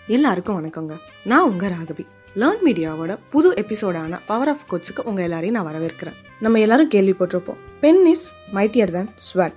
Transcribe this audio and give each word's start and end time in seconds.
எல்லாருக்கும் 0.06 0.64
வணக்கங்க. 0.64 0.98
நான் 1.24 1.48
உங்க 1.48 1.68
ராகவி. 1.68 2.06
லேர்ன் 2.34 2.56
மீடியாவோட 2.64 3.18
புது 3.30 3.54
எபிசோடான 3.54 4.20
பவர் 4.26 4.48
ஆஃப் 4.48 4.60
கோட்ஸுக்கு 4.70 5.00
உங்க 5.00 5.22
எல்லாரையும் 5.22 5.62
நான் 5.62 5.74
வரவேற்கிறேன். 5.74 6.14
நம்ம 6.40 6.60
எல்லாரும் 6.60 6.90
கேள்விப்பட்டிருப்போம். 6.90 7.56
Pen 7.80 8.06
is 8.06 8.32
mightier 8.54 8.90
than 8.90 9.10
sword 9.14 9.54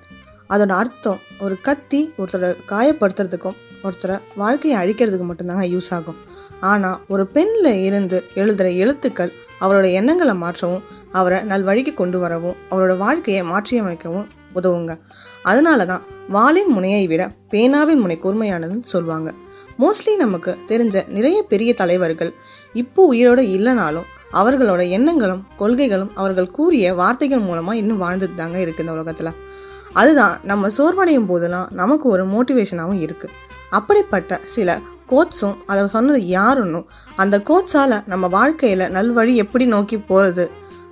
அதோட 0.50 0.74
அர்த்தம் 0.82 1.20
ஒரு 1.46 1.56
கத்தி 1.68 2.00
ஒருத்தரை 2.20 2.50
காயப்படுத்துறதுக்கும் 2.72 3.58
ஒருத்தரை 3.88 4.16
வாழ்க்கையை 4.42 4.76
அழிக்கிறதுக்கு 4.82 5.28
மட்டும்தாங்க 5.28 5.66
யூஸ் 5.74 5.92
ஆகும். 5.98 6.18
ஆனால் 6.72 6.98
ஒரு 7.14 7.24
பெண்ணில் 7.36 7.72
இருந்து 7.88 8.18
எழுதுகிற 8.42 8.70
எழுத்துக்கள் 8.84 9.32
அவரோட 9.66 9.86
எண்ணங்களை 10.00 10.34
மாற்றவும் 10.44 10.84
அவரை 11.20 11.38
நல்வழிக்கு 11.52 11.94
கொண்டு 11.94 12.18
வரவும் 12.24 12.58
அவரோட 12.72 12.94
வாழ்க்கையை 13.04 13.44
மாற்றியமைக்கவும் 13.52 14.28
உதவுங்க. 14.60 14.92
அதனால 15.50 15.86
தான் 15.92 16.04
வாளின் 16.36 16.72
முனையை 16.76 17.04
விட 17.12 17.24
பேனாவின் 17.52 18.02
முனை 18.04 18.18
கூர்மையானதுன்னு 18.24 18.94
சொல்லுவாங்க 18.94 19.30
மோஸ்ட்லி 19.82 20.14
நமக்கு 20.24 20.52
தெரிஞ்ச 20.70 21.04
நிறைய 21.18 21.38
பெரிய 21.52 21.72
தலைவர்கள் 21.82 22.32
இப்போ 22.82 23.02
உயிரோடு 23.12 23.44
இல்லைனாலும் 23.58 24.08
அவர்களோட 24.40 24.82
எண்ணங்களும் 24.98 25.46
கொள்கைகளும் 25.62 26.12
அவர்கள் 26.16 26.54
கூறிய 26.58 26.96
வார்த்தைகள் 27.02 27.46
மூலமாக 27.46 27.80
இன்னும் 27.82 28.02
வாழ்ந்துட்டு 28.04 28.36
தாங்க 28.36 28.58
இருக்குது 28.64 28.86
இந்த 28.86 28.96
உலகத்தில். 28.98 29.32
அதுதான் 29.94 30.40
நம்ம 30.44 30.68
சோர்வடையும் 30.68 31.26
போதெல்லாம் 31.26 31.68
நமக்கு 31.72 32.10
ஒரு 32.10 32.26
மோட்டிவேஷனாகவும் 32.26 33.02
இருக்குது 33.02 33.32
அப்படிப்பட்ட 33.70 34.40
சில 34.46 34.80
கோட்ஸும் 35.10 35.56
அதை 35.66 35.88
சொன்னது 35.88 36.20
யாருன்னும் 36.20 36.86
அந்த 37.16 37.38
கோட்ஸால் 37.38 38.04
நம்ம 38.06 38.28
வாழ்க்கையில் 38.28 38.92
நல்வழி 38.92 39.36
எப்படி 39.36 39.66
நோக்கி 39.66 39.98
போகிறது 39.98 40.52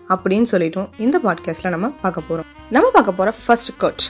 அப்படின்னு 0.10 0.48
சொல்லிட்டும் 0.52 0.88
இந்த 0.98 1.20
பாட்காஸ்ட்டில் 1.24 1.70
நம்ம 1.70 1.90
பார்க்க 2.02 2.22
போகிறோம் 2.22 2.46
நம்ம 2.70 2.90
பார்க்க 2.92 3.12
போகிற 3.12 3.34
first 3.46 3.78
quote 3.78 4.02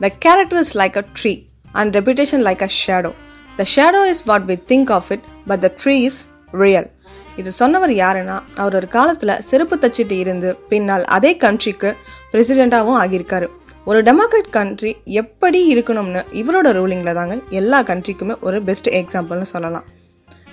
the 0.00 0.08
character 0.18 0.60
is 0.60 0.76
like 0.76 0.96
a 0.96 1.04
tree 1.22 1.46
and 1.72 1.96
reputation 1.96 2.40
like 2.42 2.62
a 2.62 2.68
shadow 2.86 3.12
the 3.56 3.64
shadow 3.76 4.04
is 4.06 4.24
what 4.24 4.46
we 4.46 4.58
think 4.68 4.90
of 4.90 5.10
it 5.10 5.20
but 5.46 5.60
the 5.60 5.72
tree 5.84 6.00
is 6.00 6.30
real 6.50 6.90
இது 7.36 7.52
சொன்னவர் 7.52 7.90
யாருன்னா 7.90 8.40
அவர் 8.56 8.74
ஒரு 8.74 8.88
காலத்தில் 8.88 9.40
செருப்பு 9.40 9.76
தச்சிட்டு 9.76 10.12
இருந்து 10.12 10.56
பின்னால் 10.68 11.04
அதே 11.04 11.36
கண்ட்ரிக்கு 11.36 11.94
பிரசிடெண்ட்டாகவும் 12.32 13.00
ஆகியிருக்காரு. 13.00 13.48
ஒரு 13.90 13.98
டெமோக்ரட் 14.06 14.48
கண்ட்ரி 14.50 14.90
எப்படி 15.20 15.58
இருக்கணும்னு 15.74 16.20
இவரோட 16.40 16.68
ரூலிங்கில் 16.76 17.16
தாங்க 17.18 17.34
எல்லா 17.58 17.78
கண்ட்ரிக்குமே 17.82 18.34
ஒரு 18.46 18.58
பெஸ்ட் 18.68 18.88
எக்ஸாம்பிள்னு 18.98 19.46
சொல்லலாம். 19.52 19.84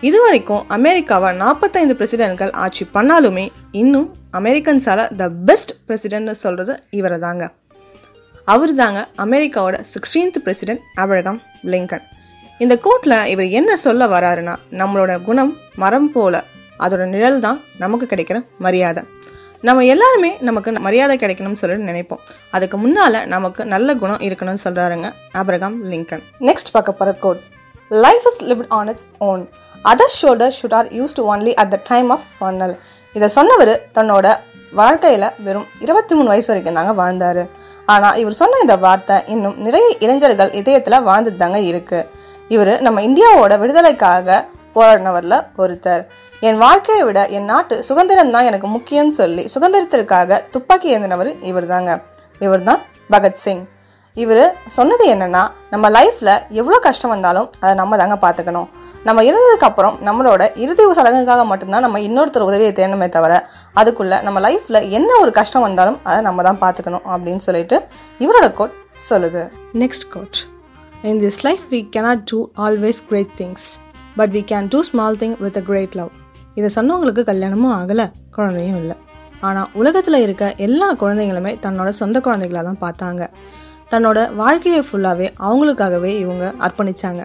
இது 0.01 0.17
வரைக்கும் 0.23 0.69
அமெரிக்காவை 0.77 1.29
நாற்பத்தைந்து 1.35 1.93
பிரசிடென்ட்கள் 1.99 2.51
ஆட்சி 2.63 2.85
பண்ணாலுமே 2.93 3.45
இன்னும் 3.81 4.07
அமெரிக்கன்ஸால் 4.39 5.03
த 5.21 5.29
பெஸ்ட் 5.49 5.73
பிரசிடென்ட்னு 5.87 6.35
சொல்கிறது 6.43 6.75
இவரை 6.99 7.17
தாங்க. 7.25 7.43
அவர் 8.55 8.73
தாங்க 8.81 9.01
அமெரிக்காவோட 9.25 9.79
சிக்ஸ்டீன்த் 9.93 10.39
பிரசிடென்ட் 10.45 10.85
அப்ரகாம் 11.01 11.41
லிங்கன் 11.73 12.05
இந்த 12.59 12.77
கோட்டில் 12.77 13.17
இவர் 13.33 13.49
என்ன 13.59 13.75
சொல்ல 13.85 14.05
வராருன்னா 14.15 14.55
நம்மளோட 14.81 15.13
குணம் 15.29 15.53
மரம் 15.75 16.11
போல 16.11 16.43
அதோட 16.79 17.03
நிழல் 17.15 17.43
தான் 17.47 17.59
நமக்கு 17.83 18.05
கிடைக்கிற 18.05 18.37
மரியாதை. 18.59 19.03
நம்ம 19.67 19.83
எல்லாருமே 19.91 20.29
நமக்கு 20.47 20.69
மரியாதை 20.85 21.15
கிடைக்கணும்னு 21.19 21.59
சொல்லிட்டு 21.59 21.89
நினைப்போம். 21.89 22.21
அதுக்கு 22.55 22.77
முன்னால 22.85 23.21
நமக்கு 23.33 23.61
நல்ல 23.73 23.93
குணம் 24.01 24.23
இருக்கணும்னு 24.27 24.61
சொல்றாருங்க 24.63 25.07
அப்ரகாம் 25.41 25.77
லிங்கன். 25.91 26.23
நெக்ஸ்ட் 26.47 26.71
பார்க்க 26.75 26.99
போற 26.99 27.11
quote 27.25 27.39
life 28.05 28.25
is 28.29 28.39
lived 28.49 28.71
on 28.77 28.89
its 28.91 29.07
own 29.27 29.43
other 29.91 30.13
shoulder 30.21 30.53
should 30.57 30.75
are 30.79 30.89
used 30.99 31.21
only 31.31 31.53
at 31.63 31.71
the 31.75 31.79
time 31.91 32.09
of 32.15 32.25
funeral 32.39 32.75
இதை 33.17 33.29
சொன்னவர் 33.37 33.73
தன்னோட 33.97 34.27
வாழ்க்கையில் 34.81 35.27
வெறும் 35.45 35.67
இருபத்தி 35.85 36.13
மூணு 36.15 36.29
வயசு 36.33 36.49
வரைக்கும் 36.51 36.77
தாங்க 36.79 36.93
வாழ்ந்தார். 37.01 37.43
ஆனால் 37.93 38.19
இவர் 38.23 38.39
சொன்ன 38.41 38.59
இந்த 38.65 38.77
வார்த்தை 38.87 39.17
இன்னும் 39.35 39.57
நிறைய 39.67 39.87
இளைஞர்கள் 39.99 40.51
இதயத்தில் 40.61 41.05
வாழ்ந்துட்டு 41.09 41.43
தாங்க 41.45 41.61
இருக்கு. 41.71 42.01
இவர் 42.55 42.73
நம்ம 42.81 43.01
இந்தியாவோட 43.09 43.53
விடுதலைக்காக 43.63 44.45
போராடினவரில் 44.75 45.39
ஒருத்தர். 45.63 46.03
என் 46.43 46.57
வாழ்க்கையை 46.57 47.05
விட 47.05 47.27
என் 47.27 47.45
நாட்டு 47.45 47.83
சுதந்திரம் 47.83 48.31
தான் 48.31 48.43
எனக்கு 48.43 48.67
முக்கியம்னு 48.67 49.09
சொல்லி 49.09 49.45
சுதந்திரத்திற்காக 49.55 50.39
துப்பாக்கி 50.51 50.97
ஏந்தினவர் 50.97 51.41
இவர் 51.41 51.65
தாங்க 51.65 52.03
இவர் 52.41 52.63
தான் 52.63 52.81
பகத்சிங் 53.11 53.63
இவர் 54.17 54.55
சொன்னது 54.67 55.15
என்னன்னா 55.15 55.43
நம்ம 55.69 55.89
லைஃப்பில் 55.89 56.41
எவ்வளோ 56.49 56.79
கஷ்டம் 56.79 57.09
வந்தாலும் 57.09 57.49
அதை 57.59 57.75
நம்ம 57.75 57.97
தாங்க 57.97 58.15
பார்த்துக்கணும் 58.15 58.67
நம்ம 59.03 59.23
இருந்ததுக்கு 59.23 59.63
அப்புறம் 59.63 59.97
நம்மளோட 60.05 60.55
இறுதி 60.55 60.83
சடங்குக்காக 60.93 61.45
மட்டும்தான் 61.45 61.81
நம்ம 61.81 61.99
இன்னொருத்தர் 61.99 62.41
உதவியை 62.41 62.73
தேடணுமே 62.73 63.09
தவிர 63.09 63.47
அதுக்குள்ளே 63.73 64.21
நம்ம 64.21 64.39
லைஃப்பில் 64.39 64.89
என்ன 64.89 65.11
ஒரு 65.21 65.31
கஷ்டம் 65.31 65.61
வந்தாலும் 65.61 65.99
அதை 66.03 66.21
நம்ம 66.21 66.43
தான் 66.43 66.61
பார்த்துக்கணும் 66.61 67.05
அப்படின்னு 67.05 67.37
சொல்லிட்டு 67.37 67.79
இவரோட 68.19 68.53
கோட் 68.53 68.75
சொல்லுது. 69.09 69.43
Next 69.73 70.07
quote 70.09 70.39
in 71.03 71.19
this 71.19 71.43
life 71.43 71.63
we 71.69 71.89
cannot 71.91 72.23
do 72.25 72.49
always 72.57 73.01
great 73.07 73.33
things 73.37 73.67
but 74.15 74.29
we 74.31 74.43
can 74.43 74.67
do 74.67 74.83
small 74.83 75.17
thing 75.17 75.37
with 75.39 75.57
a 75.57 75.61
great 75.61 75.95
love 75.95 76.11
இதை 76.55 76.69
சொன்னவங்களுக்கு 76.75 77.23
கல்யாணமும் 77.23 77.75
ஆகலை 77.79 78.05
குழந்தையும் 78.31 78.77
இல்லை. 78.77 78.95
ஆனால் 79.41 79.69
உலகத்தில் 79.73 80.19
இருக்க 80.21 80.53
எல்லா 80.57 80.93
குழந்தைங்களுமே 80.93 81.51
தன்னோட 81.65 81.89
சொந்த 81.89 82.19
குழந்தைகளாக 82.19 82.63
தான் 82.69 82.81
பார்த்தாங்க. 82.83 83.23
தன்னோட 83.91 84.35
வாழ்க்கையை 84.35 84.83
ஃபுல்லாகவே 84.87 85.27
அவங்களுக்காகவே 85.39 86.11
இவங்க 86.19 86.53
அர்ப்பணிச்சாங்க. 86.59 87.23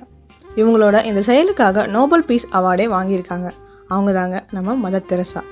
இவங்களோட 0.57 1.05
இந்த 1.05 1.23
செயலுக்காக 1.23 1.87
நோபல் 1.87 2.25
பீஸ் 2.25 2.47
அவார்டே 2.53 2.87
வாங்கியிருக்காங்க. 2.97 3.51
அவங்க 3.89 4.13
தாங்க 4.13 4.45
நம்ம 4.51 4.91
மதர் 4.91 5.09
தெரசா. 5.13 5.43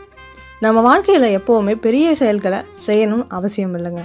நம்ம 0.60 0.80
வாழ்க்கையில் 0.80 1.26
எப்போவுமே 1.38 1.74
பெரிய 1.74 2.14
செயல்களை 2.14 2.58
செய்யணும் 2.86 3.24
அவசியம் 3.28 3.74
இல்லைங்க. 3.78 4.02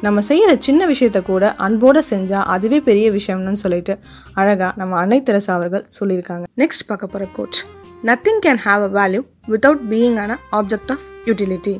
நம்ம 0.00 0.20
செய்கிற 0.20 0.56
சின்ன 0.58 0.86
விஷயத்த 0.86 1.22
கூட 1.22 1.54
அன்போடு 1.66 2.02
செஞ்சால் 2.10 2.48
அதுவே 2.54 2.80
பெரிய 2.80 3.10
விஷயம்னு 3.10 3.52
சொல்லிட்டு 3.52 3.98
அழகாக 4.34 4.72
நம்ம 4.76 4.96
அன்னை 4.96 5.22
தெரசா 5.22 5.52
அவர்கள் 5.54 5.86
சொல்லியிருக்காங்க. 6.00 6.44
நெக்ஸ்ட் 6.56 6.86
பார்க்க 6.86 7.06
போகிற 7.06 7.30
quote 7.32 7.73
nothing 8.08 8.40
can 8.44 8.58
have 8.64 8.82
a 8.86 8.88
value 8.96 9.20
without 9.52 9.84
being 9.90 10.16
an 10.22 10.32
object 10.58 10.90
of 10.94 11.04
utility 11.28 11.72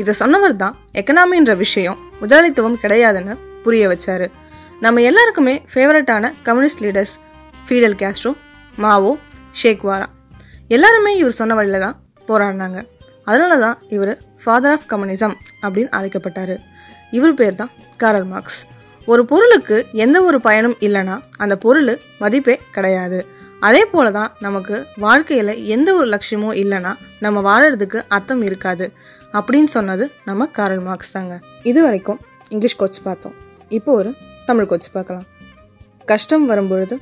இதை 0.00 0.12
சொன்னவர் 0.20 0.54
தான் 0.62 0.74
எக்கனாமின்ற 1.00 1.52
விஷயம் 1.62 1.98
முதலாளித்துவம் 2.20 2.76
கிடையாதுன்னு 2.82 3.34
புரிய 3.64 3.84
வச்சாரு. 3.92 4.26
நம்ம 4.84 5.02
எல்லாருக்குமே 5.10 5.54
ஃபேவரட்டான 5.72 6.30
communist 6.46 6.82
leaders 6.84 7.14
Fidel 7.66 7.96
Castro 8.02 8.32
Mao 8.84 9.12
Che Guevara 9.62 10.08
எல்லாருமே 10.76 11.12
இவர் 11.22 11.38
சொன்ன 11.40 11.54
வழியில் 11.58 11.84
தான் 11.86 11.98
போராடினாங்க. 12.28 12.78
அதனால 13.28 13.58
தான் 13.66 13.76
இவர் 13.96 14.14
ஃபாதர் 14.44 14.74
ஆஃப் 14.76 14.88
கம்யூனிசம் 14.92 15.36
அப்படின்னு 15.64 15.92
அழைக்கப்பட்டார். 15.98 16.56
இவர் 17.18 17.38
பேர் 17.40 17.60
தான் 17.62 17.72
காரல் 18.02 18.28
மார்க்ஸ் 18.32 18.60
ஒரு 19.08 19.22
பொருளுக்கு 19.30 19.76
எந்த 20.04 20.18
ஒரு 20.28 20.38
பயனும் 20.48 20.76
இல்லைன்னா 20.86 21.16
அந்த 21.44 21.54
பொருள் 21.64 21.94
மதிப்பே 22.22 22.56
கிடையாது. 22.76 23.18
அதே 23.66 23.82
போல 23.92 24.06
தான் 24.16 24.30
நமக்கு 24.44 24.76
வாழ்க்கையில் 25.04 25.52
எந்த 25.74 25.88
ஒரு 25.98 26.06
லட்சியமும் 26.12 26.56
இல்லைன்னா 26.62 26.92
நம்ம 27.24 27.38
வாழறதுக்கு 27.48 27.98
அர்த்தம் 28.16 28.42
இருக்காது 28.48 28.86
அப்படின்னு 29.38 29.70
சொன்னது 29.76 30.04
நம்ம 30.28 30.46
காரல் 30.56 30.82
மார்க்ஸ் 30.88 31.14
தாங்க. 31.16 31.34
இது 31.70 31.80
வரைக்கும் 31.86 32.20
இங்கிலீஷ் 32.48 32.78
கோச் 32.80 33.00
பார்த்தோம். 33.06 33.36
இப்போ 33.78 33.90
ஒரு 34.00 34.10
தமிழ் 34.48 34.68
கோச் 34.72 34.88
பார்க்கலாம். 34.96 35.26
கஷ்டம் 36.10 36.44
வரும்பொழுது 36.50 36.94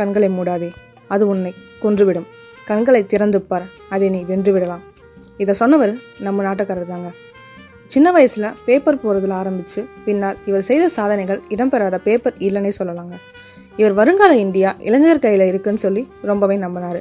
கண்களை 0.00 0.28
மூடாதே 0.36 0.70
அது 1.14 1.24
உன்னை 1.32 1.52
கொன்றுவிடும். 1.82 2.28
கண்களை 2.70 3.02
திறந்து 3.12 3.40
பார் 3.50 3.66
அதை 3.94 4.08
நீ 4.14 4.20
வென்று 4.30 4.50
விடலாம். 4.54 4.84
இதை 5.42 5.54
சொன்னவர் 5.62 5.92
நம்ம 6.26 6.42
நாட்டுக்காரர் 6.46 6.92
தாங்க. 6.94 7.10
சின்ன 7.94 8.08
வயசில் 8.16 8.56
பேப்பர் 8.66 9.02
போகிறதுல 9.04 9.34
ஆரம்பித்து 9.42 9.80
பின்னால் 10.04 10.40
இவர் 10.50 10.68
செய்த 10.70 10.84
சாதனைகள் 10.96 11.40
இடம்பெறாத 11.54 11.98
பேப்பர் 12.08 12.36
இல்லைன்னே 12.48 12.72
சொல்லலாங்க. 12.80 13.16
இவர் 13.80 13.94
வருங்கால 13.98 14.32
இந்தியா 14.44 14.70
இளைஞர் 14.88 15.24
கையில் 15.24 15.44
இருக்குன்னு 15.50 15.82
சொல்லி 15.84 16.02
ரொம்பவே 16.30 16.56
நம்பினாரு. 16.64 17.00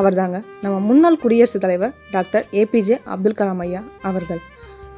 அவர் 0.00 0.16
தாங்க 0.20 0.38
நம்ம 0.62 0.76
முன்னாள் 0.86 1.18
குடியரசுத் 1.22 1.64
தலைவர் 1.64 1.92
டாக்டர் 2.14 2.44
ஏபிஜே 2.60 2.96
அப்துல் 3.12 3.36
கலாம் 3.40 3.60
ஐயா 3.64 3.80
அவர்கள். 4.08 4.40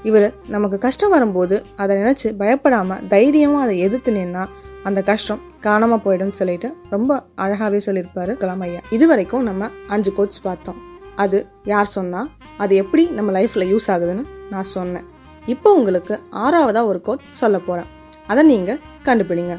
இவர் 0.08 0.26
நமக்கு 0.54 0.78
கஷ்டம் 0.84 1.12
வரும்போது 1.14 1.56
அதை 1.82 1.92
நினச்சி 2.00 2.28
பயப்படாமல் 2.40 3.02
தைரியமாக 3.12 3.64
அதை 3.66 3.76
எதிர்த்து 3.86 4.12
நின்னா 4.18 4.42
அந்த 4.88 5.00
கஷ்டம் 5.10 5.40
காணாமல் 5.66 6.02
போயிடும்னு 6.04 6.38
சொல்லிட்டு 6.40 6.68
ரொம்ப 6.94 7.20
அழகாகவே 7.44 7.80
சொல்லியிருப்பாரு 7.88 8.34
கலாம் 8.42 8.64
ஐயா. 8.66 8.80
இது 8.96 9.06
வரைக்கும் 9.12 9.46
நம்ம 9.50 9.70
அஞ்சு 9.94 10.10
கோச் 10.18 10.42
பார்த்தோம். 10.48 10.80
அது 11.24 11.38
யார் 11.74 11.94
சொன்னால் 11.98 12.28
அது 12.64 12.74
எப்படி 12.82 13.04
நம்ம 13.18 13.32
லைஃப்பில் 13.38 13.70
யூஸ் 13.72 13.88
ஆகுதுன்னு 13.94 14.24
நான் 14.54 14.68
சொன்னேன். 14.76 15.06
இப்போ 15.54 15.68
உங்களுக்கு 15.78 16.14
ஆறாவதாக 16.44 16.90
ஒரு 16.92 17.00
கோட் 17.08 17.30
சொல்ல 17.42 17.58
போகிறேன் 17.68 17.90
அதை 18.32 18.42
நீங்கள் 18.52 18.80
கண்டுபிடிங்க. 19.08 19.56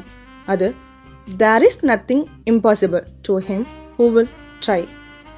அது 0.52 0.66
there 1.36 1.62
is 1.62 1.84
nothing 1.84 2.24
impossible 2.44 3.04
to 3.22 3.38
him 3.38 3.66
who 3.98 4.12
will 4.12 4.28
try 4.66 4.84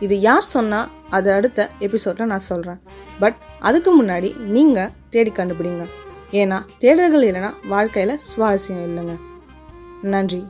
இது 0.00 0.20
யார் 0.20 0.42
சொன்னால் 0.42 0.88
அது 1.10 1.32
அடுத்த 1.32 1.70
எபிசோடில் 1.78 2.26
நான் 2.26 2.38
சொல்கிறேன் 2.38 2.80
பட் 3.20 3.34
அதுக்கு 3.58 4.02
முன்னாடி 4.02 4.40
நீங்கள் 4.40 4.90
தேடி 5.10 5.30
கண்டுபிடிங்க. 5.30 5.84
ஏன்னா 6.30 6.62
தேடல்கள் 6.80 7.26
இல்லைன்னா 7.28 7.54
வாழ்க்கையில் 7.68 8.20
சுவாரஸ்யம் 8.36 8.84
இல்லைங்க. 8.88 9.20
நன்றி. 10.02 10.46